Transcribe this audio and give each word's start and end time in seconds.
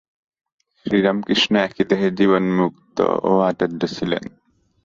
শ্রীরামকৃষ্ণ 0.77 1.53
একই 1.57 1.83
দেহে 1.89 2.07
জীবন্মুক্ত 2.17 2.97
ও 3.21 3.31
আচার্য 3.49 3.81
ছিলেন। 3.95 4.23